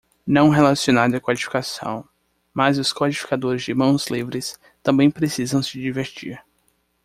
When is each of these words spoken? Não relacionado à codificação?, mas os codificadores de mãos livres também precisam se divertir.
Não 0.25 0.49
relacionado 0.49 1.13
à 1.13 1.19
codificação?, 1.21 2.03
mas 2.51 2.79
os 2.79 2.91
codificadores 2.91 3.61
de 3.61 3.71
mãos 3.75 4.07
livres 4.07 4.59
também 4.81 5.11
precisam 5.11 5.61
se 5.61 5.79
divertir. 5.79 6.43